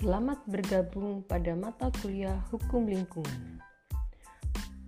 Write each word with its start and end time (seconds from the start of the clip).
Selamat 0.00 0.40
bergabung 0.48 1.20
pada 1.28 1.52
mata 1.52 1.92
kuliah 2.00 2.40
Hukum 2.48 2.88
Lingkungan. 2.88 3.60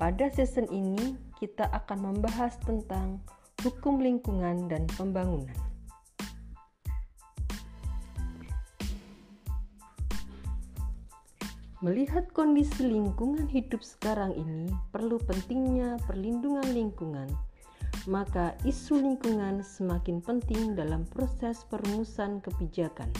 Pada 0.01 0.33
season 0.33 0.65
ini, 0.73 1.21
kita 1.37 1.69
akan 1.69 2.17
membahas 2.17 2.57
tentang 2.65 3.21
hukum 3.61 4.01
lingkungan 4.01 4.73
dan 4.73 4.89
pembangunan. 4.97 5.53
Melihat 11.85 12.33
kondisi 12.33 12.89
lingkungan 12.89 13.53
hidup 13.53 13.85
sekarang 13.85 14.33
ini, 14.33 14.73
perlu 14.97 15.21
pentingnya 15.21 16.01
perlindungan 16.09 16.73
lingkungan. 16.73 17.29
Maka, 18.09 18.57
isu 18.65 18.97
lingkungan 18.97 19.61
semakin 19.61 20.25
penting 20.25 20.73
dalam 20.73 21.05
proses 21.05 21.69
perumusan 21.69 22.41
kebijakan. 22.41 23.13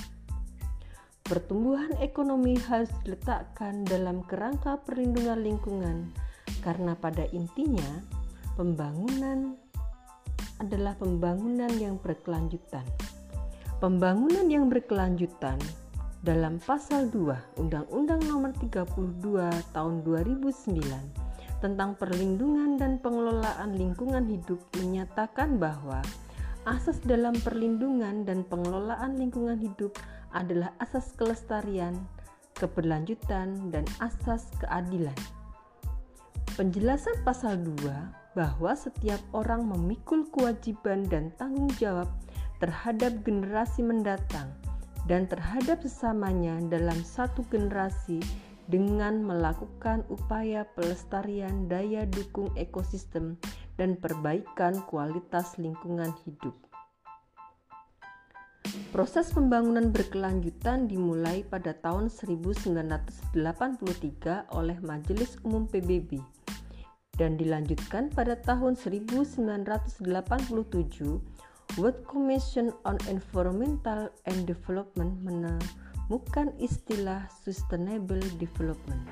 Pertumbuhan 1.33 1.97
ekonomi 2.05 2.61
harus 2.69 2.93
diletakkan 3.09 3.89
dalam 3.89 4.21
kerangka 4.29 4.77
perlindungan 4.85 5.41
lingkungan 5.41 6.13
karena 6.61 6.93
pada 6.93 7.25
intinya 7.33 8.05
pembangunan 8.53 9.57
adalah 10.61 10.93
pembangunan 10.93 11.73
yang 11.81 11.97
berkelanjutan. 11.97 12.85
Pembangunan 13.81 14.45
yang 14.45 14.69
berkelanjutan 14.69 15.57
dalam 16.21 16.61
pasal 16.61 17.09
2 17.09 17.65
Undang-Undang 17.65 18.29
Nomor 18.29 18.53
32 18.61 18.93
Tahun 19.73 19.95
2009 20.05 21.65
tentang 21.65 21.97
perlindungan 21.97 22.77
dan 22.77 23.01
pengelolaan 23.01 23.73
lingkungan 23.73 24.29
hidup 24.29 24.61
menyatakan 24.77 25.57
bahwa 25.57 26.05
asas 26.69 27.01
dalam 27.09 27.33
perlindungan 27.41 28.29
dan 28.29 28.45
pengelolaan 28.45 29.17
lingkungan 29.17 29.57
hidup 29.57 29.97
adalah 30.33 30.73
asas 30.81 31.13
kelestarian, 31.15 31.97
keberlanjutan, 32.57 33.73
dan 33.73 33.85
asas 34.01 34.49
keadilan. 34.61 35.17
Penjelasan 36.53 37.17
pasal 37.25 37.57
2 37.65 38.37
bahwa 38.37 38.73
setiap 38.77 39.21
orang 39.33 39.65
memikul 39.65 40.29
kewajiban 40.33 41.05
dan 41.09 41.33
tanggung 41.41 41.69
jawab 41.81 42.09
terhadap 42.61 43.25
generasi 43.25 43.81
mendatang 43.85 44.53
dan 45.11 45.27
terhadap 45.27 45.83
sesamanya 45.83 46.57
dalam 46.69 46.97
satu 47.03 47.43
generasi 47.51 48.23
dengan 48.71 49.21
melakukan 49.27 50.07
upaya 50.09 50.63
pelestarian 50.79 51.67
daya 51.67 52.07
dukung 52.07 52.49
ekosistem 52.55 53.35
dan 53.77 53.99
perbaikan 53.99 54.79
kualitas 54.87 55.59
lingkungan 55.59 56.15
hidup. 56.23 56.55
Proses 58.93 59.33
pembangunan 59.33 59.89
berkelanjutan 59.89 60.85
dimulai 60.85 61.49
pada 61.49 61.73
tahun 61.73 62.13
1983 62.13 63.33
oleh 64.53 64.77
Majelis 64.85 65.41
Umum 65.43 65.65
PBB 65.65 66.21
dan 67.17 67.41
dilanjutkan 67.41 68.13
pada 68.13 68.37
tahun 68.37 68.77
1987 68.77 69.41
World 71.81 72.01
Commission 72.05 72.69
on 72.85 73.01
Environmental 73.09 74.13
and 74.29 74.45
Development 74.45 75.17
menemukan 75.25 76.53
istilah 76.61 77.33
Sustainable 77.33 78.21
Development. 78.37 79.09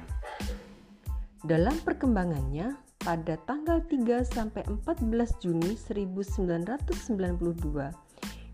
Dalam 1.41 1.73
perkembangannya, 1.89 2.77
pada 3.01 3.41
tanggal 3.49 3.81
3 3.89 4.29
sampai 4.29 4.61
14 4.69 5.09
Juni 5.41 5.73
1992 5.73 8.10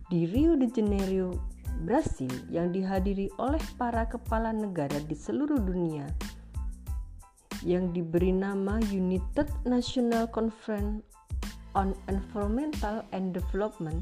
di 0.07 0.23
Rio 0.31 0.55
de 0.55 0.71
Janeiro, 0.71 1.35
Brasil 1.83 2.31
yang 2.47 2.71
dihadiri 2.71 3.27
oleh 3.43 3.61
para 3.75 4.07
kepala 4.07 4.55
negara 4.55 4.97
di 5.03 5.19
seluruh 5.19 5.59
dunia 5.59 6.07
yang 7.67 7.91
diberi 7.91 8.31
nama 8.31 8.79
United 8.95 9.51
National 9.67 10.31
Conference 10.31 11.03
on 11.75 11.93
Environmental 12.07 13.03
and 13.11 13.35
Development 13.35 14.01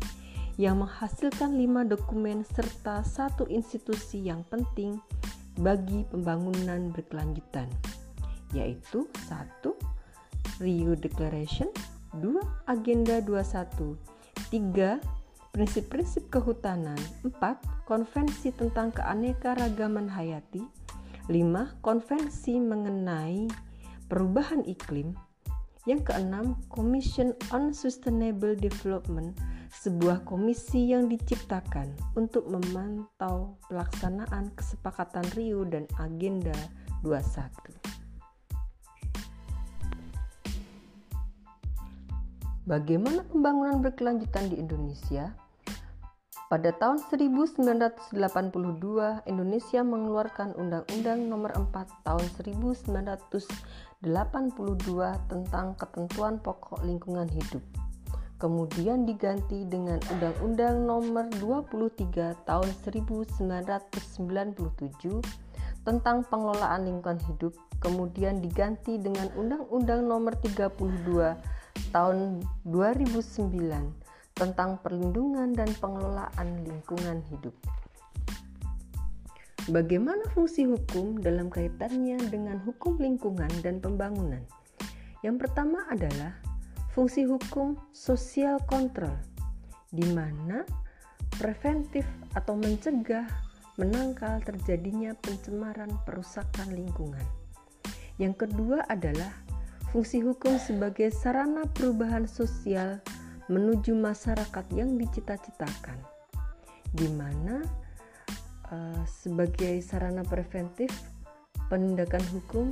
yang 0.60 0.84
menghasilkan 0.84 1.56
lima 1.56 1.82
dokumen 1.82 2.46
serta 2.46 3.02
satu 3.02 3.48
institusi 3.48 4.22
yang 4.22 4.46
penting 4.52 5.00
bagi 5.58 6.06
pembangunan 6.12 6.92
berkelanjutan 6.92 7.66
yaitu 8.52 9.08
satu 9.26 9.74
Rio 10.62 10.94
Declaration 10.94 11.72
2 12.20 12.70
Agenda 12.70 13.18
21 13.24 13.98
3 14.52 15.23
prinsip-prinsip 15.54 16.34
kehutanan, 16.34 16.98
4. 17.22 17.86
Konvensi 17.86 18.50
tentang 18.50 18.90
keanekaragaman 18.90 20.10
hayati, 20.10 20.66
5. 21.30 21.78
Konvensi 21.78 22.58
mengenai 22.58 23.46
perubahan 24.10 24.66
iklim, 24.66 25.14
yang 25.86 26.02
keenam, 26.02 26.58
Commission 26.66 27.38
on 27.54 27.70
Sustainable 27.70 28.58
Development, 28.58 29.30
sebuah 29.70 30.26
komisi 30.26 30.90
yang 30.90 31.06
diciptakan 31.06 31.94
untuk 32.18 32.50
memantau 32.50 33.54
pelaksanaan 33.70 34.50
kesepakatan 34.58 35.22
Rio 35.38 35.62
dan 35.62 35.86
Agenda 36.02 36.56
21. 37.06 37.94
Bagaimana 42.64 43.20
pembangunan 43.28 43.84
berkelanjutan 43.84 44.48
di 44.48 44.56
Indonesia? 44.56 45.43
Pada 46.54 46.70
tahun 46.70 47.02
1982, 47.10 48.14
Indonesia 49.26 49.82
mengeluarkan 49.82 50.54
Undang-Undang 50.54 51.26
Nomor 51.26 51.50
4 51.50 52.06
Tahun 52.06 52.22
1982 52.30 54.06
tentang 55.26 55.74
ketentuan 55.74 56.38
pokok 56.38 56.86
lingkungan 56.86 57.26
hidup. 57.26 57.58
Kemudian 58.38 59.02
diganti 59.02 59.66
dengan 59.66 59.98
Undang-Undang 60.14 60.86
Nomor 60.86 61.26
23 61.42 62.46
Tahun 62.46 62.70
1997 62.86 63.74
tentang 65.82 66.22
pengelolaan 66.22 66.86
lingkungan 66.86 67.18
hidup, 67.34 67.58
kemudian 67.82 68.38
diganti 68.38 69.02
dengan 69.02 69.26
Undang-Undang 69.34 70.06
Nomor 70.06 70.38
32 70.38 71.34
Tahun 71.90 72.46
2009 72.62 74.03
tentang 74.34 74.82
perlindungan 74.82 75.54
dan 75.54 75.70
pengelolaan 75.78 76.66
lingkungan 76.66 77.22
hidup. 77.30 77.54
Bagaimana 79.70 80.28
fungsi 80.34 80.68
hukum 80.68 81.24
dalam 81.24 81.48
kaitannya 81.48 82.20
dengan 82.28 82.60
hukum 82.60 83.00
lingkungan 83.00 83.48
dan 83.64 83.80
pembangunan? 83.80 84.44
Yang 85.24 85.48
pertama 85.48 85.88
adalah 85.88 86.36
fungsi 86.92 87.24
hukum 87.24 87.78
sosial 87.94 88.60
kontrol, 88.68 89.16
di 89.88 90.04
mana 90.12 90.68
preventif 91.40 92.04
atau 92.36 92.60
mencegah 92.60 93.24
menangkal 93.80 94.44
terjadinya 94.44 95.16
pencemaran 95.16 95.90
perusakan 96.04 96.68
lingkungan. 96.76 97.24
Yang 98.20 98.46
kedua 98.46 98.84
adalah 98.86 99.32
fungsi 99.90 100.20
hukum 100.20 100.60
sebagai 100.60 101.08
sarana 101.08 101.66
perubahan 101.72 102.28
sosial 102.28 103.00
menuju 103.48 103.92
masyarakat 103.92 104.66
yang 104.72 104.96
dicita-citakan, 104.96 106.00
di 106.94 107.08
mana 107.12 107.60
uh, 108.72 109.02
sebagai 109.04 109.80
sarana 109.84 110.24
preventif 110.24 110.90
penindakan 111.68 112.24
hukum 112.32 112.66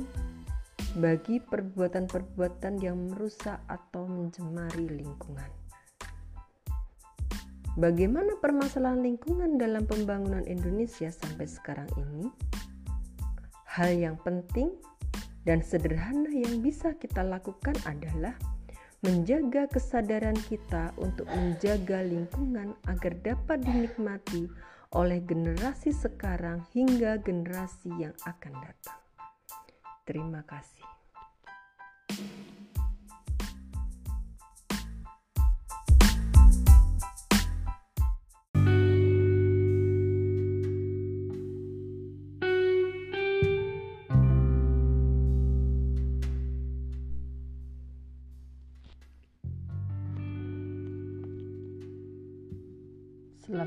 bagi 0.97 1.41
perbuatan-perbuatan 1.41 2.77
yang 2.81 2.97
merusak 3.09 3.57
atau 3.65 4.05
mencemari 4.05 4.85
lingkungan. 4.89 5.49
Bagaimana 7.73 8.37
permasalahan 8.37 9.01
lingkungan 9.01 9.57
dalam 9.57 9.89
pembangunan 9.89 10.45
Indonesia 10.45 11.09
sampai 11.09 11.49
sekarang 11.49 11.89
ini? 11.97 12.29
Hal 13.65 13.97
yang 13.97 14.21
penting 14.21 14.69
dan 15.41 15.65
sederhana 15.65 16.29
yang 16.29 16.61
bisa 16.61 16.93
kita 17.01 17.25
lakukan 17.25 17.73
adalah 17.89 18.37
menjaga 19.03 19.67
kesadaran 19.67 20.39
kita 20.47 20.95
untuk 20.95 21.27
menjaga 21.27 21.99
lingkungan 22.07 22.71
agar 22.87 23.13
dapat 23.19 23.59
dinikmati 23.59 24.47
oleh 24.95 25.19
generasi 25.19 25.91
sekarang 25.91 26.63
hingga 26.71 27.19
generasi 27.19 27.91
yang 27.99 28.15
akan 28.23 28.53
datang. 28.63 29.01
Terima 30.07 30.39
kasih. 30.47 30.87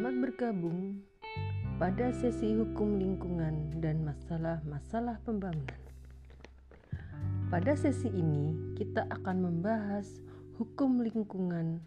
Selamat 0.06 0.22
bergabung 0.30 1.02
pada 1.82 2.14
sesi 2.14 2.54
hukum 2.54 2.94
lingkungan 2.94 3.74
dan 3.82 4.06
masalah-masalah 4.06 5.18
pembangunan. 5.26 5.82
Pada 7.50 7.74
sesi 7.74 8.14
ini, 8.14 8.54
kita 8.78 9.02
akan 9.10 9.50
membahas 9.50 10.06
hukum 10.62 11.02
lingkungan 11.02 11.82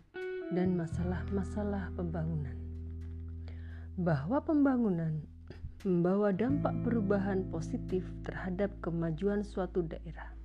dan 0.51 0.75
masalah-masalah 0.75 1.95
pembangunan. 1.95 2.59
Bahwa 3.95 4.43
pembangunan 4.43 5.23
membawa 5.87 6.35
dampak 6.35 6.75
perubahan 6.83 7.47
positif 7.47 8.03
terhadap 8.27 8.75
kemajuan 8.83 9.47
suatu 9.47 9.79
daerah. 9.79 10.38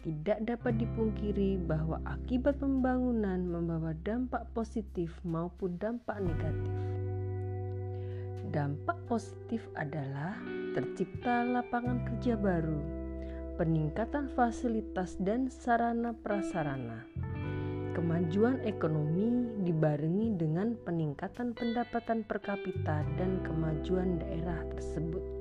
Tidak 0.00 0.48
dapat 0.48 0.80
dipungkiri 0.80 1.60
bahwa 1.60 2.00
akibat 2.08 2.56
pembangunan 2.56 3.36
membawa 3.44 3.92
dampak 4.00 4.48
positif 4.56 5.12
maupun 5.28 5.76
dampak 5.76 6.24
negatif. 6.24 6.72
Dampak 8.48 8.96
positif 9.04 9.60
adalah 9.76 10.40
tercipta 10.72 11.44
lapangan 11.44 12.00
kerja 12.08 12.32
baru, 12.40 12.80
peningkatan 13.60 14.32
fasilitas 14.32 15.20
dan 15.20 15.52
sarana 15.52 16.16
prasarana. 16.16 17.04
Kemajuan 17.92 18.64
ekonomi 18.64 19.52
dibarengi 19.68 20.32
dengan 20.32 20.80
peningkatan 20.80 21.52
pendapatan 21.52 22.24
per 22.24 22.40
kapita 22.40 23.04
dan 23.20 23.44
kemajuan 23.44 24.16
daerah 24.16 24.64
tersebut. 24.72 25.39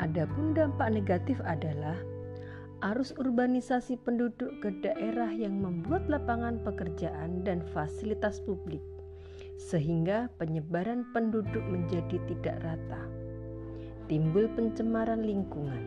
Adapun 0.00 0.56
dampak 0.56 0.96
negatif 0.96 1.36
adalah 1.44 1.96
arus 2.92 3.12
urbanisasi 3.20 4.00
penduduk 4.00 4.48
ke 4.64 4.72
daerah 4.80 5.28
yang 5.28 5.60
membuat 5.60 6.08
lapangan 6.08 6.56
pekerjaan 6.64 7.44
dan 7.44 7.60
fasilitas 7.76 8.40
publik, 8.40 8.80
sehingga 9.60 10.32
penyebaran 10.40 11.04
penduduk 11.12 11.60
menjadi 11.68 12.16
tidak 12.24 12.56
rata 12.64 13.20
timbul 14.10 14.50
pencemaran 14.58 15.22
lingkungan. 15.22 15.86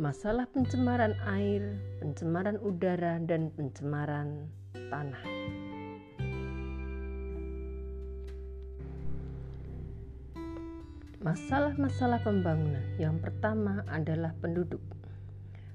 Masalah 0.00 0.48
pencemaran 0.48 1.12
air, 1.28 1.76
pencemaran 2.00 2.56
udara, 2.64 3.20
dan 3.20 3.52
pencemaran 3.52 4.48
tanah. 4.72 5.20
Masalah-masalah 11.18 12.22
pembangunan 12.22 12.86
yang 12.94 13.18
pertama 13.18 13.82
adalah 13.90 14.30
penduduk. 14.38 14.78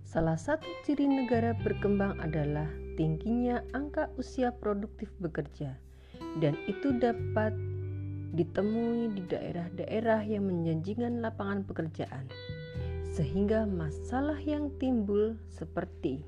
Salah 0.08 0.40
satu 0.40 0.64
ciri 0.88 1.04
negara 1.04 1.52
berkembang 1.52 2.16
adalah 2.24 2.72
tingginya 2.96 3.60
angka 3.76 4.08
usia 4.16 4.56
produktif 4.56 5.12
bekerja 5.20 5.76
dan 6.40 6.56
itu 6.72 6.96
dapat 6.96 7.52
ditemui 8.40 9.20
di 9.20 9.22
daerah-daerah 9.28 10.24
yang 10.24 10.48
menjanjikan 10.48 11.20
lapangan 11.20 11.68
pekerjaan. 11.68 12.32
Sehingga 13.12 13.68
masalah 13.68 14.40
yang 14.40 14.72
timbul 14.80 15.36
seperti 15.52 16.24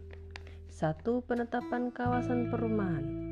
satu 0.67 1.23
penetapan 1.23 1.87
kawasan 1.87 2.51
perumahan. 2.51 3.24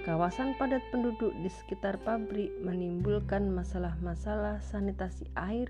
Kawasan 0.00 0.56
padat 0.56 0.80
penduduk 0.88 1.28
di 1.44 1.52
sekitar 1.52 2.00
pabrik 2.00 2.48
menimbulkan 2.64 3.52
masalah-masalah 3.52 4.56
sanitasi 4.64 5.28
air, 5.36 5.68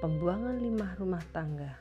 pembuangan 0.00 0.64
limbah 0.64 0.96
rumah 0.96 1.20
tangga. 1.36 1.76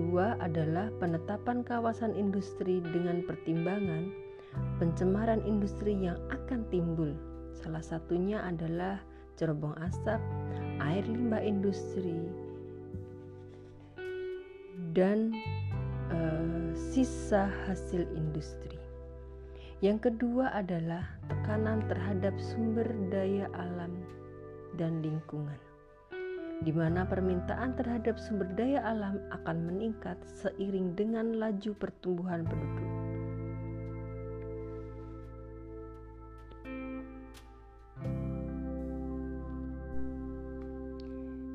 Kedua 0.00 0.40
adalah 0.40 0.88
penetapan 0.96 1.60
kawasan 1.60 2.16
industri 2.16 2.80
dengan 2.80 3.20
pertimbangan 3.28 4.08
pencemaran 4.80 5.44
industri 5.44 5.92
yang 5.92 6.16
akan 6.32 6.64
timbul. 6.72 7.12
Salah 7.52 7.84
satunya 7.84 8.40
adalah 8.40 8.96
cerobong 9.36 9.76
asap, 9.84 10.24
air 10.80 11.04
limbah 11.04 11.44
industri, 11.44 12.16
dan 14.96 15.36
uh, 16.08 16.72
sisa 16.72 17.52
hasil 17.68 18.08
industri. 18.16 18.79
Yang 19.80 20.12
kedua 20.12 20.52
adalah 20.52 21.08
tekanan 21.24 21.80
terhadap 21.88 22.36
sumber 22.36 22.84
daya 23.08 23.48
alam 23.56 23.96
dan 24.76 25.00
lingkungan, 25.00 25.56
di 26.60 26.68
mana 26.68 27.08
permintaan 27.08 27.80
terhadap 27.80 28.20
sumber 28.20 28.44
daya 28.60 28.84
alam 28.84 29.16
akan 29.32 29.72
meningkat 29.72 30.20
seiring 30.28 30.92
dengan 31.00 31.32
laju 31.40 31.72
pertumbuhan 31.80 32.44
penduduk. 32.44 32.92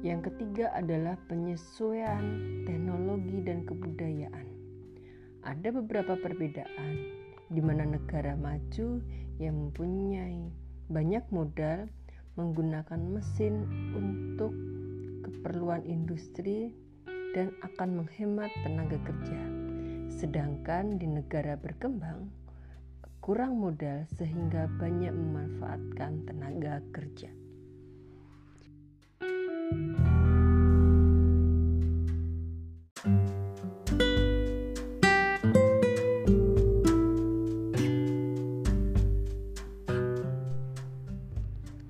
Yang 0.02 0.34
ketiga 0.34 0.74
adalah 0.74 1.14
penyesuaian 1.30 2.26
teknologi 2.66 3.38
dan 3.46 3.70
kebudayaan. 3.70 4.50
Ada 5.46 5.70
beberapa 5.70 6.18
perbedaan 6.18 7.25
di 7.50 7.62
mana 7.62 7.86
negara 7.86 8.34
maju 8.34 9.02
yang 9.38 9.56
mempunyai 9.70 10.50
banyak 10.90 11.26
modal 11.34 11.90
menggunakan 12.36 13.00
mesin 13.00 13.66
untuk 13.96 14.52
keperluan 15.26 15.86
industri 15.88 16.74
dan 17.36 17.52
akan 17.64 18.04
menghemat 18.04 18.52
tenaga 18.64 19.00
kerja. 19.04 19.42
Sedangkan 20.08 20.96
di 20.96 21.08
negara 21.10 21.60
berkembang 21.60 22.32
kurang 23.20 23.58
modal 23.58 24.06
sehingga 24.16 24.70
banyak 24.78 25.12
memanfaatkan 25.12 26.30
tenaga 26.30 26.80
kerja. 26.94 27.34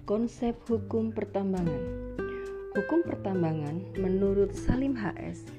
Konsep 0.05 0.53
hukum 0.69 1.09
pertambangan 1.09 1.81
Hukum 2.77 3.01
pertambangan 3.09 3.97
menurut 3.97 4.53
Salim 4.53 4.93
HS 4.93 5.49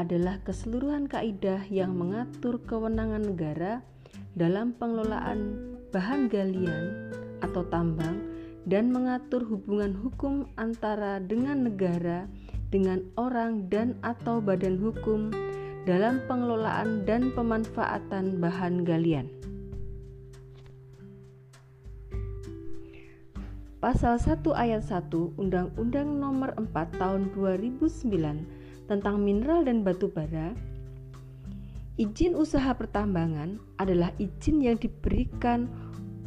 adalah 0.00 0.40
keseluruhan 0.48 1.04
kaidah 1.12 1.60
yang 1.68 1.92
mengatur 1.92 2.56
kewenangan 2.64 3.20
negara 3.20 3.84
dalam 4.32 4.72
pengelolaan 4.80 5.60
bahan 5.92 6.32
galian 6.32 7.12
atau 7.44 7.68
tambang 7.68 8.16
dan 8.64 8.88
mengatur 8.88 9.44
hubungan 9.44 9.92
hukum 9.92 10.48
antara 10.56 11.20
dengan 11.20 11.68
negara, 11.68 12.24
dengan 12.72 13.04
orang 13.20 13.68
dan 13.68 14.00
atau 14.00 14.40
badan 14.40 14.80
hukum 14.80 15.28
dalam 15.84 16.16
pengelolaan 16.24 17.04
dan 17.04 17.28
pemanfaatan 17.36 18.40
bahan 18.40 18.88
galian. 18.88 19.28
Pasal 23.82 24.14
1 24.14 24.46
ayat 24.54 24.86
1 24.86 25.10
Undang-Undang 25.42 26.22
Nomor 26.22 26.54
4 26.54 27.02
Tahun 27.02 27.34
2009 27.34 28.86
tentang 28.86 29.18
mineral 29.18 29.66
dan 29.66 29.82
batu 29.82 30.06
bara 30.06 30.54
Izin 31.98 32.38
usaha 32.38 32.78
pertambangan 32.78 33.58
adalah 33.82 34.14
izin 34.22 34.62
yang 34.62 34.78
diberikan 34.78 35.66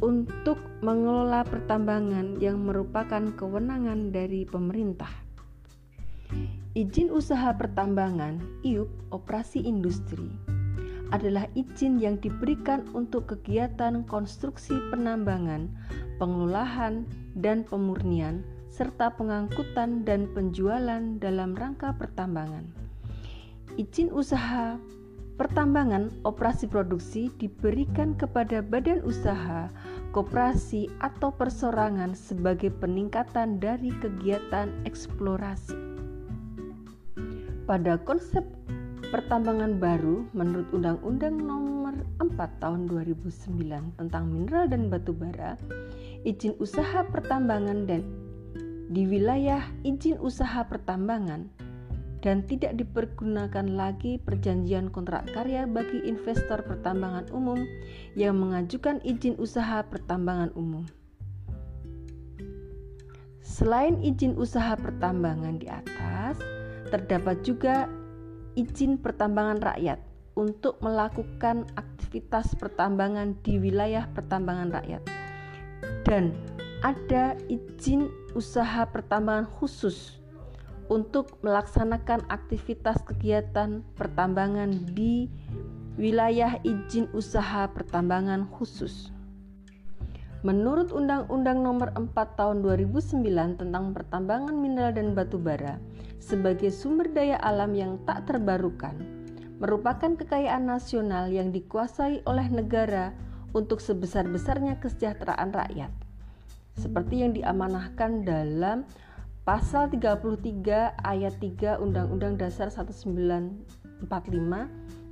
untuk 0.04 0.60
mengelola 0.84 1.48
pertambangan 1.48 2.36
yang 2.44 2.60
merupakan 2.60 3.32
kewenangan 3.32 4.12
dari 4.12 4.44
pemerintah. 4.44 5.08
Izin 6.76 7.08
usaha 7.08 7.56
pertambangan 7.56 8.36
(IUP) 8.68 8.92
operasi 9.16 9.64
industri 9.64 10.28
adalah 11.08 11.48
izin 11.56 12.04
yang 12.04 12.20
diberikan 12.20 12.84
untuk 12.92 13.32
kegiatan 13.32 14.04
konstruksi 14.04 14.76
penambangan, 14.92 15.72
pengelolaan, 16.20 17.08
dan 17.36 17.62
pemurnian 17.62 18.40
serta 18.72 19.12
pengangkutan 19.14 20.02
dan 20.02 20.26
penjualan 20.32 21.20
dalam 21.20 21.52
rangka 21.52 21.92
pertambangan. 21.94 22.64
Izin 23.76 24.08
usaha 24.10 24.80
Pertambangan 25.36 26.24
operasi 26.24 26.64
produksi 26.64 27.28
diberikan 27.36 28.16
kepada 28.16 28.64
badan 28.64 29.04
usaha, 29.04 29.68
koperasi, 30.16 30.88
atau 31.04 31.28
persorangan 31.28 32.16
sebagai 32.16 32.72
peningkatan 32.72 33.60
dari 33.60 33.92
kegiatan 34.00 34.72
eksplorasi. 34.88 35.76
Pada 37.68 38.00
konsep 38.00 38.48
pertambangan 39.12 39.76
baru 39.76 40.24
menurut 40.32 40.72
Undang-Undang 40.72 41.36
Nomor 41.36 42.00
4 42.16 42.32
Tahun 42.64 42.88
2009 42.88 44.00
tentang 44.00 44.24
mineral 44.32 44.72
dan 44.72 44.88
batu 44.88 45.12
bara, 45.12 45.60
izin 46.26 46.58
usaha 46.58 47.06
pertambangan 47.06 47.86
dan 47.86 48.02
di 48.90 49.06
wilayah 49.06 49.62
izin 49.86 50.18
usaha 50.18 50.66
pertambangan 50.66 51.46
dan 52.18 52.42
tidak 52.50 52.74
dipergunakan 52.74 53.78
lagi 53.78 54.18
perjanjian 54.18 54.90
kontrak 54.90 55.30
karya 55.30 55.70
bagi 55.70 56.02
investor 56.02 56.66
pertambangan 56.66 57.30
umum 57.30 57.62
yang 58.18 58.34
mengajukan 58.42 58.98
izin 59.06 59.38
usaha 59.38 59.86
pertambangan 59.86 60.50
umum. 60.58 60.82
Selain 63.46 64.02
izin 64.02 64.34
usaha 64.34 64.74
pertambangan 64.74 65.62
di 65.62 65.70
atas, 65.70 66.42
terdapat 66.90 67.46
juga 67.46 67.86
izin 68.58 68.98
pertambangan 68.98 69.62
rakyat 69.62 70.02
untuk 70.34 70.82
melakukan 70.82 71.70
aktivitas 71.78 72.58
pertambangan 72.58 73.38
di 73.46 73.62
wilayah 73.62 74.10
pertambangan 74.10 74.74
rakyat. 74.74 75.15
Dan 76.06 76.30
ada 76.86 77.34
izin 77.50 78.06
usaha 78.38 78.86
pertambangan 78.86 79.50
khusus 79.58 80.22
untuk 80.86 81.34
melaksanakan 81.42 82.22
aktivitas 82.30 83.02
kegiatan 83.02 83.82
pertambangan 83.98 84.70
di 84.94 85.26
wilayah 85.98 86.62
izin 86.62 87.10
usaha 87.10 87.66
pertambangan 87.66 88.46
khusus. 88.54 89.10
Menurut 90.46 90.94
Undang-Undang 90.94 91.58
Nomor 91.58 91.90
4 91.98 92.14
Tahun 92.14 92.62
2009 92.62 93.58
tentang 93.58 93.90
Pertambangan 93.90 94.54
Mineral 94.54 94.94
dan 94.94 95.10
Batu 95.10 95.42
Bara 95.42 95.82
sebagai 96.22 96.70
sumber 96.70 97.10
daya 97.10 97.34
alam 97.42 97.74
yang 97.74 97.98
tak 98.06 98.30
terbarukan, 98.30 98.94
merupakan 99.58 100.14
kekayaan 100.14 100.70
nasional 100.70 101.34
yang 101.34 101.50
dikuasai 101.50 102.22
oleh 102.30 102.46
negara 102.46 103.10
untuk 103.56 103.80
sebesar-besarnya 103.80 104.76
kesejahteraan 104.84 105.56
rakyat. 105.56 105.88
Seperti 106.76 107.24
yang 107.24 107.32
diamanahkan 107.32 108.28
dalam 108.28 108.84
Pasal 109.46 109.86
33 109.86 111.06
ayat 111.06 111.38
3 111.38 111.78
Undang-Undang 111.78 112.34
Dasar 112.34 112.66
1945 112.66 114.10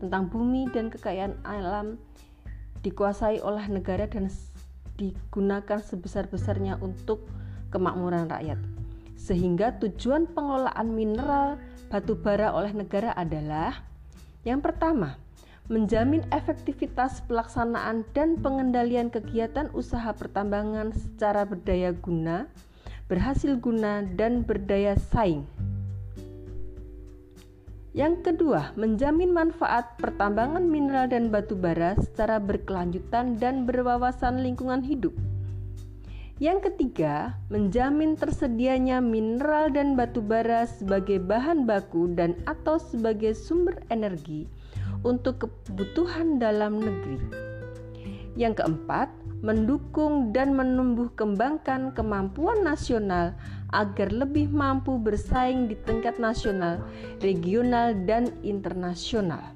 tentang 0.02 0.22
bumi 0.26 0.66
dan 0.74 0.90
kekayaan 0.90 1.38
alam 1.46 2.02
dikuasai 2.82 3.38
oleh 3.38 3.62
negara 3.70 4.10
dan 4.10 4.26
digunakan 4.98 5.78
sebesar-besarnya 5.78 6.82
untuk 6.82 7.30
kemakmuran 7.70 8.26
rakyat. 8.26 8.58
Sehingga 9.14 9.78
tujuan 9.78 10.26
pengelolaan 10.34 10.90
mineral 10.90 11.54
batu 11.86 12.18
bara 12.18 12.50
oleh 12.58 12.74
negara 12.74 13.14
adalah 13.14 13.86
yang 14.42 14.58
pertama, 14.58 15.14
menjamin 15.72 16.24
efektivitas 16.32 17.24
pelaksanaan 17.24 18.04
dan 18.12 18.36
pengendalian 18.40 19.08
kegiatan 19.08 19.72
usaha 19.72 20.12
pertambangan 20.12 20.92
secara 20.92 21.48
berdaya 21.48 21.92
guna 21.92 22.50
berhasil 23.04 23.60
guna, 23.60 24.04
dan 24.16 24.44
berdaya 24.44 24.96
saing. 25.12 25.44
Yang 27.94 28.26
kedua, 28.26 28.74
menjamin 28.74 29.30
manfaat 29.30 29.94
pertambangan 30.02 30.66
mineral 30.66 31.06
dan 31.06 31.30
batu 31.30 31.54
bara 31.54 31.94
secara 31.94 32.42
berkelanjutan 32.42 33.38
dan 33.38 33.70
berwawasan 33.70 34.42
lingkungan 34.42 34.82
hidup. 34.82 35.14
Yang 36.42 36.66
ketiga, 36.74 37.38
menjamin 37.46 38.18
tersedianya 38.18 38.98
mineral 38.98 39.70
dan 39.70 39.94
batu 39.94 40.18
bara 40.18 40.66
sebagai 40.66 41.22
bahan 41.22 41.70
baku 41.70 42.10
dan 42.18 42.34
atau 42.50 42.82
sebagai 42.82 43.38
sumber 43.38 43.78
energi 43.94 44.50
untuk 45.04 45.46
kebutuhan 45.68 46.40
dalam 46.40 46.80
negeri. 46.80 47.20
Yang 48.34 48.64
keempat, 48.64 49.12
mendukung 49.44 50.32
dan 50.32 50.56
menumbuh 50.56 51.12
kembangkan 51.14 51.92
kemampuan 51.92 52.64
nasional 52.64 53.36
agar 53.70 54.08
lebih 54.08 54.48
mampu 54.48 54.96
bersaing 54.96 55.68
di 55.68 55.76
tingkat 55.84 56.16
nasional, 56.16 56.80
regional, 57.20 57.92
dan 58.08 58.32
internasional. 58.40 59.54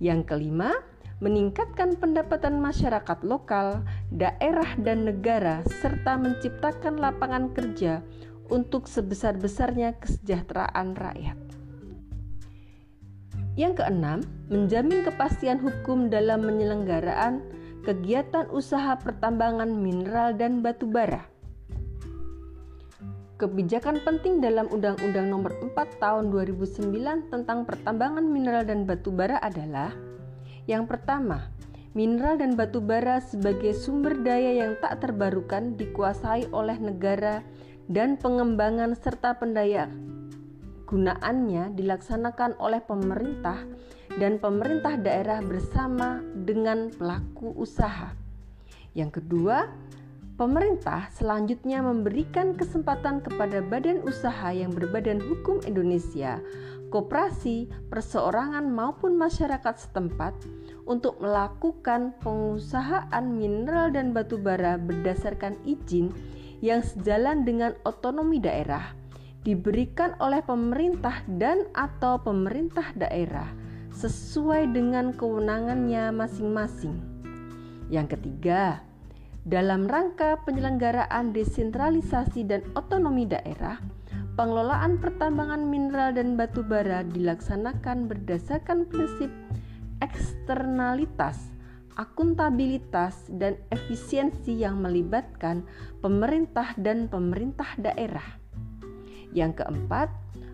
Yang 0.00 0.32
kelima, 0.32 0.72
meningkatkan 1.20 2.00
pendapatan 2.00 2.58
masyarakat 2.64 3.20
lokal, 3.22 3.84
daerah, 4.08 4.72
dan 4.80 5.04
negara, 5.04 5.60
serta 5.68 6.16
menciptakan 6.16 6.96
lapangan 6.96 7.52
kerja 7.52 8.00
untuk 8.48 8.88
sebesar-besarnya 8.88 10.00
kesejahteraan 10.00 10.96
rakyat. 10.96 11.38
Yang 13.54 13.84
keenam, 13.84 14.24
menjamin 14.50 15.06
kepastian 15.06 15.62
hukum 15.62 16.10
dalam 16.10 16.42
penyelenggaraan 16.42 17.38
kegiatan 17.86 18.50
usaha 18.50 18.98
pertambangan 18.98 19.70
mineral 19.70 20.34
dan 20.34 20.58
batu 20.58 20.90
bara. 20.90 21.22
Kebijakan 23.38 24.04
penting 24.04 24.42
dalam 24.44 24.68
Undang-Undang 24.68 25.32
Nomor 25.32 25.56
4 25.64 26.02
Tahun 26.02 26.28
2009 26.28 27.32
tentang 27.32 27.64
pertambangan 27.64 28.26
mineral 28.26 28.68
dan 28.68 28.84
batu 28.84 29.08
bara 29.08 29.40
adalah 29.40 29.94
yang 30.68 30.84
pertama, 30.84 31.48
mineral 31.96 32.36
dan 32.36 32.52
batu 32.52 32.84
bara 32.84 33.22
sebagai 33.24 33.72
sumber 33.72 34.18
daya 34.20 34.66
yang 34.66 34.76
tak 34.82 35.00
terbarukan 35.00 35.78
dikuasai 35.78 36.52
oleh 36.52 36.76
negara 36.76 37.40
dan 37.88 38.20
pengembangan 38.20 38.92
serta 38.98 39.40
pendaya 39.40 39.88
gunaannya 40.90 41.78
dilaksanakan 41.78 42.58
oleh 42.58 42.82
pemerintah 42.82 43.62
dan 44.20 44.36
pemerintah 44.36 45.00
daerah 45.00 45.40
bersama 45.40 46.20
dengan 46.44 46.92
pelaku 46.92 47.56
usaha. 47.56 48.12
Yang 48.92 49.24
kedua, 49.24 49.72
pemerintah 50.36 51.08
selanjutnya 51.16 51.80
memberikan 51.80 52.52
kesempatan 52.52 53.24
kepada 53.24 53.64
badan 53.64 54.04
usaha 54.04 54.52
yang 54.52 54.76
berbadan 54.76 55.24
hukum 55.24 55.64
Indonesia, 55.64 56.36
koperasi, 56.92 57.72
perseorangan 57.88 58.68
maupun 58.68 59.16
masyarakat 59.16 59.88
setempat 59.88 60.36
untuk 60.84 61.16
melakukan 61.24 62.12
pengusahaan 62.20 63.24
mineral 63.24 63.88
dan 63.88 64.12
batu 64.12 64.36
bara 64.36 64.76
berdasarkan 64.76 65.56
izin 65.64 66.12
yang 66.60 66.84
sejalan 66.84 67.48
dengan 67.48 67.72
otonomi 67.88 68.36
daerah 68.36 68.92
diberikan 69.40 70.12
oleh 70.20 70.44
pemerintah 70.44 71.24
dan 71.40 71.64
atau 71.72 72.20
pemerintah 72.20 72.92
daerah 72.92 73.69
sesuai 73.94 74.70
dengan 74.74 75.12
kewenangannya 75.14 76.14
masing-masing. 76.14 76.98
Yang 77.90 78.18
ketiga, 78.18 78.82
dalam 79.48 79.88
rangka 79.88 80.38
penyelenggaraan 80.44 81.32
desentralisasi 81.32 82.44
dan 82.46 82.62
otonomi 82.76 83.24
daerah, 83.24 83.80
pengelolaan 84.36 85.00
pertambangan 85.00 85.64
mineral 85.64 86.12
dan 86.12 86.36
batu 86.36 86.60
bara 86.60 87.02
dilaksanakan 87.08 88.06
berdasarkan 88.06 88.86
prinsip 88.86 89.32
eksternalitas, 90.04 91.52
akuntabilitas, 91.96 93.28
dan 93.28 93.56
efisiensi 93.72 94.60
yang 94.60 94.80
melibatkan 94.80 95.64
pemerintah 96.04 96.72
dan 96.76 97.08
pemerintah 97.08 97.68
daerah. 97.76 98.40
Yang 99.32 99.64
keempat, 99.64 100.08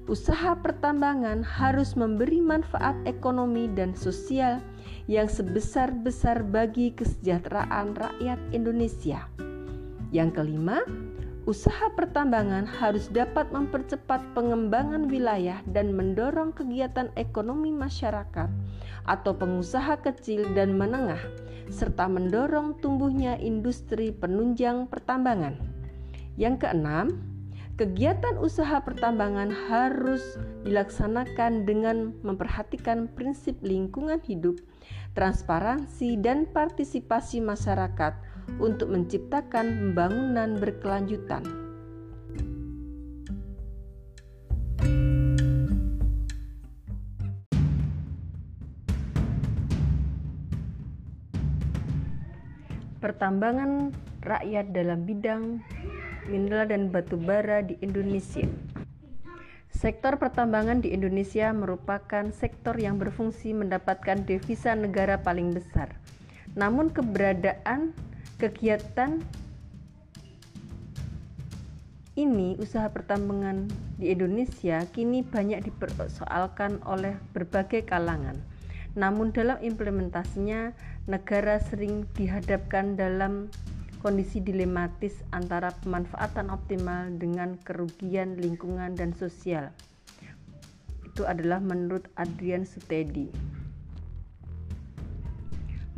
usaha 0.07 0.55
pertambangan 0.55 1.43
harus 1.43 1.99
memberi 1.99 2.39
manfaat 2.39 2.95
ekonomi 3.11 3.67
dan 3.75 3.91
sosial 3.99 4.63
yang 5.11 5.27
sebesar-besar 5.27 6.47
bagi 6.47 6.95
kesejahteraan 6.95 7.95
rakyat 7.99 8.39
Indonesia. 8.55 9.27
Yang 10.15 10.39
kelima, 10.39 10.87
usaha 11.51 11.91
pertambangan 11.99 12.67
harus 12.67 13.11
dapat 13.11 13.51
mempercepat 13.51 14.23
pengembangan 14.35 15.11
wilayah 15.11 15.59
dan 15.75 15.91
mendorong 15.95 16.55
kegiatan 16.55 17.11
ekonomi 17.19 17.75
masyarakat 17.75 18.51
atau 19.07 19.33
pengusaha 19.35 19.99
kecil 20.03 20.47
dan 20.55 20.79
menengah, 20.79 21.23
serta 21.67 22.07
mendorong 22.07 22.79
tumbuhnya 22.79 23.39
industri 23.43 24.15
penunjang 24.15 24.87
pertambangan. 24.87 25.59
Yang 26.39 26.67
keenam, 26.67 27.36
Kegiatan 27.77 28.41
usaha 28.41 28.81
pertambangan 28.81 29.53
harus 29.53 30.41
dilaksanakan 30.65 31.69
dengan 31.69 32.17
memperhatikan 32.25 33.05
prinsip 33.05 33.53
lingkungan 33.61 34.17
hidup, 34.25 34.57
transparansi, 35.13 36.17
dan 36.17 36.49
partisipasi 36.57 37.45
masyarakat 37.45 38.17
untuk 38.65 38.89
menciptakan 38.89 39.93
pembangunan 39.93 40.57
berkelanjutan. 40.57 41.45
Pertambangan 53.05 53.93
rakyat 54.25 54.73
dalam 54.73 55.05
bidang 55.05 55.61
mineral 56.29 56.71
dan 56.71 56.91
batu 56.91 57.17
bara 57.19 57.63
di 57.63 57.79
Indonesia. 57.83 58.47
Sektor 59.77 60.17
pertambangan 60.17 60.81
di 60.81 60.97
Indonesia 60.97 61.53
merupakan 61.53 62.33
sektor 62.33 62.81
yang 62.81 62.97
berfungsi 62.97 63.53
mendapatkan 63.53 64.25
devisa 64.25 64.73
negara 64.73 65.21
paling 65.21 65.53
besar. 65.53 65.93
Namun 66.57 66.89
keberadaan 66.89 67.93
kegiatan 68.41 69.21
ini 72.17 72.57
usaha 72.57 72.89
pertambangan 72.89 73.69
di 74.01 74.09
Indonesia 74.09 74.81
kini 74.97 75.21
banyak 75.21 75.69
dipersoalkan 75.69 76.81
oleh 76.89 77.21
berbagai 77.37 77.85
kalangan. 77.85 78.41
Namun 78.97 79.37
dalam 79.37 79.61
implementasinya 79.61 80.73
negara 81.05 81.61
sering 81.61 82.09
dihadapkan 82.17 82.97
dalam 82.97 83.53
kondisi 84.07 84.39
dilematis 84.39 85.19
antara 85.35 85.75
pemanfaatan 85.83 86.47
optimal 86.55 87.11
dengan 87.19 87.59
kerugian 87.67 88.39
lingkungan 88.39 88.95
dan 88.95 89.11
sosial. 89.11 89.75
Itu 91.03 91.27
adalah 91.27 91.59
menurut 91.59 92.07
Adrian 92.15 92.63
Sutedi. 92.63 93.35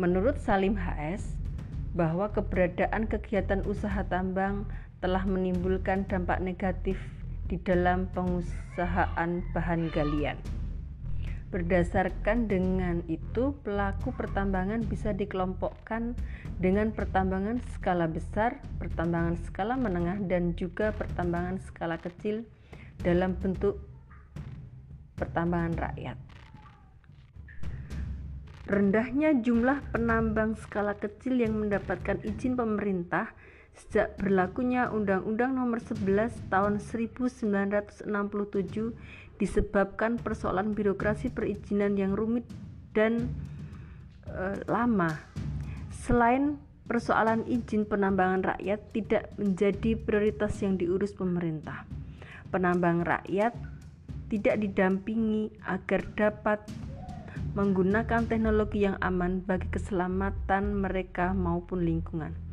Menurut 0.00 0.40
Salim 0.40 0.72
HS, 0.72 1.36
bahwa 1.92 2.32
keberadaan 2.32 3.12
kegiatan 3.12 3.60
usaha 3.68 4.00
tambang 4.08 4.64
telah 5.04 5.28
menimbulkan 5.28 6.08
dampak 6.08 6.40
negatif 6.40 6.96
di 7.52 7.60
dalam 7.60 8.08
pengusahaan 8.16 9.44
bahan 9.52 9.92
galian. 9.92 10.40
Berdasarkan 11.48 12.44
dengan 12.44 13.00
itu, 13.08 13.56
pelaku 13.64 14.12
pertambangan 14.12 14.84
bisa 14.84 15.16
dikelompokkan 15.16 16.12
dengan 16.60 16.92
pertambangan 16.92 17.64
skala 17.72 18.04
besar, 18.04 18.60
pertambangan 18.76 19.40
skala 19.48 19.80
menengah, 19.80 20.20
dan 20.28 20.52
juga 20.60 20.92
pertambangan 20.92 21.56
skala 21.64 21.96
kecil 21.96 22.44
dalam 23.00 23.32
bentuk 23.40 23.80
pertambangan 25.16 25.88
rakyat. 25.88 26.18
Rendahnya 28.68 29.40
jumlah 29.40 29.80
penambang 29.96 30.52
skala 30.60 31.00
kecil 31.00 31.40
yang 31.40 31.56
mendapatkan 31.56 32.20
izin 32.28 32.60
pemerintah 32.60 33.32
sejak 33.72 34.20
berlakunya 34.20 34.92
Undang-Undang 34.92 35.56
Nomor 35.56 35.80
11 35.80 36.52
Tahun 36.52 36.76
1967 36.76 38.12
disebabkan 39.38 40.18
persoalan 40.18 40.74
birokrasi 40.74 41.30
perizinan 41.30 41.94
yang 41.94 42.12
rumit 42.18 42.44
dan 42.92 43.30
e, 44.26 44.58
lama. 44.66 45.14
Selain 45.94 46.58
persoalan 46.90 47.46
izin 47.46 47.86
penambangan 47.86 48.56
rakyat 48.56 48.80
tidak 48.90 49.30
menjadi 49.38 49.94
prioritas 49.94 50.58
yang 50.60 50.74
diurus 50.74 51.14
pemerintah. 51.14 51.86
Penambang 52.50 53.06
rakyat 53.06 53.54
tidak 54.28 54.60
didampingi 54.60 55.54
agar 55.64 56.04
dapat 56.16 56.60
menggunakan 57.56 58.28
teknologi 58.28 58.84
yang 58.84 59.00
aman 59.00 59.40
bagi 59.40 59.68
keselamatan 59.72 60.80
mereka 60.84 61.32
maupun 61.32 61.84
lingkungan. 61.84 62.47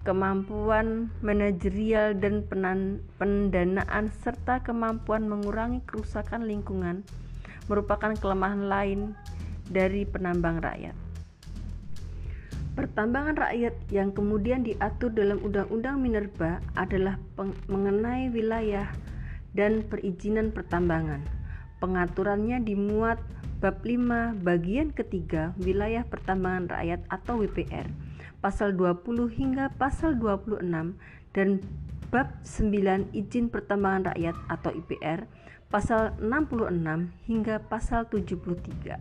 Kemampuan 0.00 1.12
manajerial 1.20 2.16
dan 2.16 2.48
pendanaan 3.20 4.08
serta 4.24 4.64
kemampuan 4.64 5.28
mengurangi 5.28 5.84
kerusakan 5.84 6.48
lingkungan 6.48 7.04
merupakan 7.68 8.16
kelemahan 8.16 8.64
lain 8.64 9.12
dari 9.68 10.08
penambang 10.08 10.64
rakyat. 10.64 10.96
Pertambangan 12.80 13.36
rakyat 13.36 13.76
yang 13.92 14.08
kemudian 14.16 14.64
diatur 14.64 15.12
dalam 15.12 15.36
Undang-Undang 15.44 16.00
Minerba 16.00 16.64
adalah 16.80 17.20
mengenai 17.68 18.32
wilayah 18.32 18.88
dan 19.52 19.84
perizinan 19.84 20.48
pertambangan. 20.48 21.20
Pengaturannya 21.76 22.64
dimuat 22.64 23.20
Bab 23.60 23.84
5 23.84 24.40
bagian 24.40 24.96
ketiga 24.96 25.52
wilayah 25.60 26.08
pertambangan 26.08 26.72
rakyat 26.72 27.04
atau 27.12 27.44
WPR 27.44 27.84
pasal 28.40 28.72
20 28.76 29.28
hingga 29.32 29.68
pasal 29.76 30.16
26 30.16 30.64
dan 31.36 31.60
bab 32.10 32.28
9 32.42 33.14
izin 33.14 33.52
pertambangan 33.52 34.10
rakyat 34.12 34.36
atau 34.50 34.74
IPR 34.74 35.28
pasal 35.70 36.18
66 36.18 36.74
hingga 37.30 37.62
pasal 37.70 38.10
73. 38.10 38.98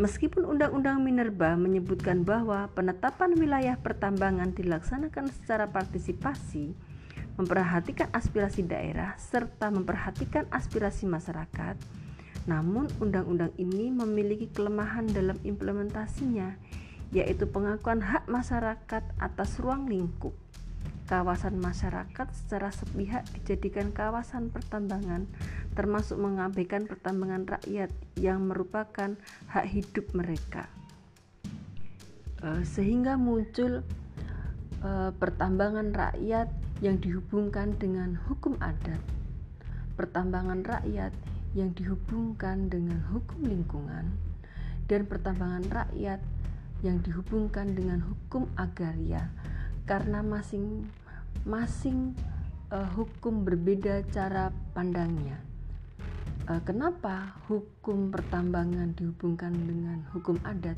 Meskipun 0.00 0.48
Undang-Undang 0.48 1.04
Minerba 1.04 1.52
menyebutkan 1.58 2.24
bahwa 2.24 2.70
penetapan 2.72 3.36
wilayah 3.36 3.76
pertambangan 3.76 4.56
dilaksanakan 4.56 5.28
secara 5.28 5.68
partisipasi, 5.68 6.72
memperhatikan 7.36 8.08
aspirasi 8.14 8.64
daerah 8.64 9.18
serta 9.20 9.68
memperhatikan 9.68 10.48
aspirasi 10.48 11.04
masyarakat, 11.04 11.76
namun, 12.42 12.90
undang-undang 12.98 13.54
ini 13.54 13.94
memiliki 13.94 14.50
kelemahan 14.50 15.06
dalam 15.06 15.38
implementasinya, 15.46 16.58
yaitu 17.12 17.44
pengakuan 17.44 18.00
hak 18.00 18.24
masyarakat 18.26 19.04
atas 19.20 19.60
ruang 19.60 19.84
lingkup. 19.84 20.32
Kawasan 21.04 21.60
masyarakat 21.60 22.28
secara 22.32 22.72
sepihak 22.72 23.28
dijadikan 23.36 23.92
kawasan 23.92 24.48
pertambangan, 24.48 25.28
termasuk 25.76 26.16
mengabaikan 26.16 26.88
pertambangan 26.88 27.44
rakyat 27.44 27.92
yang 28.16 28.48
merupakan 28.48 29.12
hak 29.52 29.66
hidup 29.68 30.08
mereka. 30.16 30.72
Eh, 32.40 32.64
sehingga 32.64 33.20
muncul 33.20 33.84
eh, 34.80 35.10
pertambangan 35.12 35.92
rakyat 35.92 36.48
yang 36.80 36.96
dihubungkan 36.96 37.76
dengan 37.76 38.16
hukum 38.26 38.56
adat. 38.58 38.98
Pertambangan 40.00 40.64
rakyat 40.64 41.12
yang 41.52 41.76
dihubungkan 41.76 42.72
dengan 42.72 43.04
hukum 43.12 43.44
lingkungan 43.44 44.08
dan 44.88 45.04
pertambangan 45.04 45.64
rakyat 45.68 46.18
yang 46.82 46.98
dihubungkan 47.00 47.78
dengan 47.78 48.02
hukum 48.02 48.50
agraria 48.58 49.30
karena 49.86 50.22
masing-masing 50.22 52.14
uh, 52.74 52.90
hukum 52.98 53.46
berbeda 53.46 54.02
cara 54.10 54.50
pandangnya. 54.74 55.38
Uh, 56.50 56.58
kenapa 56.66 57.38
hukum 57.46 58.10
pertambangan 58.10 58.98
dihubungkan 58.98 59.54
dengan 59.54 60.02
hukum 60.10 60.42
adat? 60.42 60.74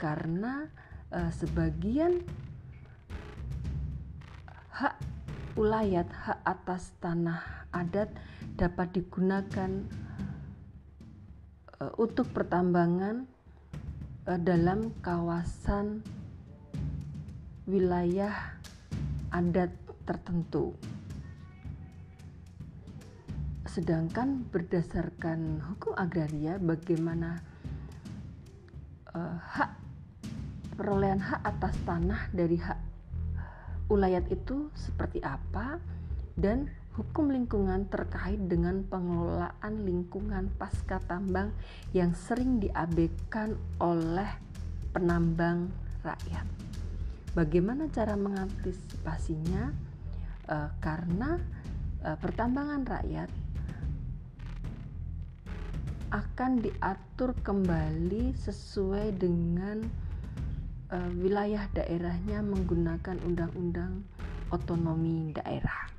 Karena 0.00 0.64
uh, 1.12 1.28
sebagian 1.28 2.24
hak 4.72 4.96
ulayat, 5.60 6.08
hak 6.08 6.40
atas 6.48 6.96
tanah 7.04 7.68
adat 7.76 8.08
dapat 8.56 8.96
digunakan 8.96 9.84
untuk 11.96 12.28
pertambangan 12.36 13.24
dalam 14.36 14.92
kawasan 15.00 16.04
wilayah 17.66 18.34
adat 19.30 19.70
tertentu. 20.06 20.74
Sedangkan 23.66 24.46
berdasarkan 24.50 25.62
hukum 25.62 25.94
agraria 25.94 26.58
bagaimana 26.58 27.38
uh, 29.14 29.38
hak 29.38 29.70
perolehan 30.74 31.22
hak 31.22 31.40
atas 31.46 31.74
tanah 31.86 32.26
dari 32.34 32.58
hak 32.58 32.78
ulayat 33.90 34.26
itu 34.30 34.70
seperti 34.74 35.22
apa 35.22 35.78
dan 36.34 36.70
hukum 36.98 37.30
lingkungan 37.30 37.86
terkait 37.86 38.40
dengan 38.50 38.82
pengelolaan 38.82 39.74
lingkungan 39.86 40.50
pasca 40.58 40.98
tambang 41.06 41.54
yang 41.94 42.10
sering 42.18 42.58
diabaikan 42.58 43.54
oleh 43.78 44.26
penambang 44.90 45.70
rakyat. 46.02 46.46
Bagaimana 47.30 47.86
cara 47.94 48.18
mengantisipasinya? 48.18 49.70
E, 50.50 50.56
karena 50.82 51.38
e, 52.02 52.10
pertambangan 52.18 52.82
rakyat 52.82 53.30
akan 56.10 56.52
diatur 56.58 57.38
kembali 57.38 58.34
sesuai 58.34 59.14
dengan 59.14 59.78
e, 60.90 60.96
wilayah 61.22 61.70
daerahnya 61.70 62.42
menggunakan 62.42 63.14
undang-undang 63.22 64.02
otonomi 64.50 65.30
daerah. 65.30 65.89